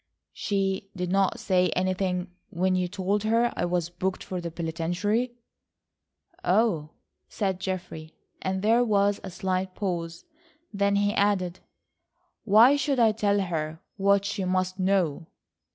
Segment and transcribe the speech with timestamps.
[0.33, 5.35] "She did not say anything when you told her I was booked for the penitentiary?"
[6.43, 6.89] "Oh,"
[7.29, 10.25] said Geoffrey, and there was a slight pause.
[10.73, 11.59] Then he added:
[12.45, 15.27] "Why should I tell her what she must know."